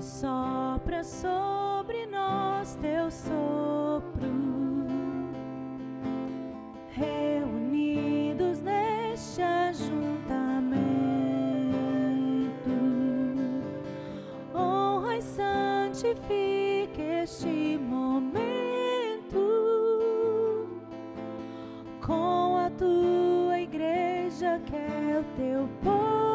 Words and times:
Sopra 0.00 1.02
sobre 1.02 2.06
nós 2.06 2.76
teu 2.80 3.10
sopro, 3.10 4.30
reunidos 6.90 8.60
neste 8.60 9.42
ajuntamento, 9.42 10.78
honra 14.54 15.16
e 15.16 15.22
santifique 15.22 17.02
este 17.02 17.76
momento 17.78 18.38
com 22.06 22.56
a 22.56 22.70
tua 22.70 23.58
igreja 23.58 24.60
que 24.64 24.76
é 24.76 25.20
o 25.20 25.24
teu 25.36 25.68
povo. 25.82 26.27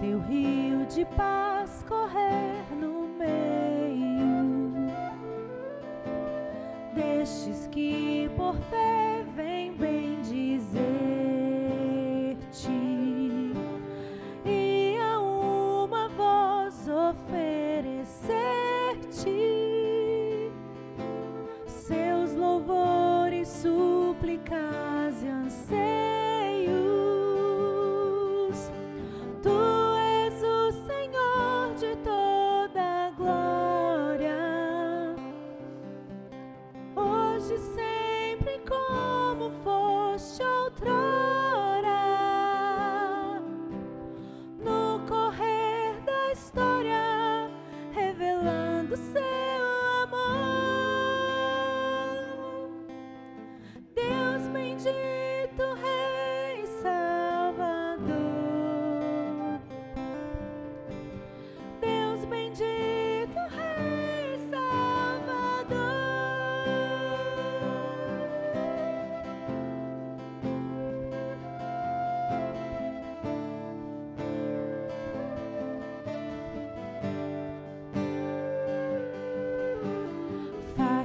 Teu 0.00 0.18
rio 0.20 0.86
de 0.86 1.04
paz 1.16 1.84
correr 1.88 2.64
no 2.78 3.08
meio 3.18 4.44
destes 6.94 7.66
que 7.72 8.30
por 8.36 8.54
fé 8.70 9.07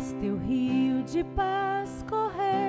Faz 0.03 0.11
teu 0.19 0.35
rio 0.35 1.01
de 1.03 1.23
paz 1.23 2.03
correr 2.09 2.62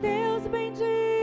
Deus 0.00 0.46
bendito. 0.48 1.15